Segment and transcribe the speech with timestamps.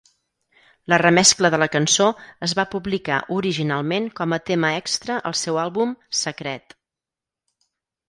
[0.93, 2.07] La remescla de la cançó
[2.49, 6.79] es va publicar originalment com a tema extra al seu àlbum "secret".